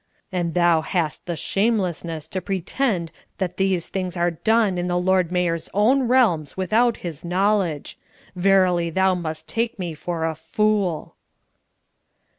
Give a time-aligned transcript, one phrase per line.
[0.31, 5.31] And thou hast the shamelessness to pretend that these things are done in the Lord
[5.31, 7.99] Mayor's own realms without his knowledge!
[8.35, 11.13] Verily thou must take me for a fool!"